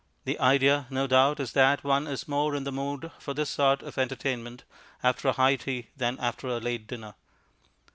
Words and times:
The 0.25 0.39
idea, 0.39 0.87
no 0.89 1.05
doubt, 1.05 1.39
is 1.39 1.51
that 1.51 1.83
one 1.83 2.07
is 2.07 2.27
more 2.27 2.55
in 2.55 2.63
the 2.63 2.71
mood 2.71 3.11
for 3.19 3.35
this 3.35 3.51
sort 3.51 3.83
of 3.83 3.99
entertainment 3.99 4.63
after 5.03 5.27
a 5.27 5.33
high 5.33 5.57
tea 5.57 5.89
than 5.95 6.17
after 6.19 6.47
a 6.47 6.57
late 6.57 6.87
dinner. 6.87 7.13